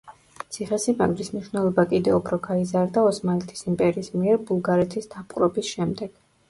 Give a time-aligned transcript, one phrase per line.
[0.55, 6.23] ციხესიმაგრის მნიშვნელობა კიდევ უფრი გაიზარდა ოსმალეთის იმპერიის მიერ ბულგარეთის დაპყრობის შემდეგ.